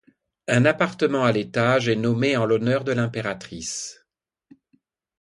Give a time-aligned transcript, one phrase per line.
[0.47, 4.03] Un appartement à l'étage est nommé en l'honneur de l'impératrice.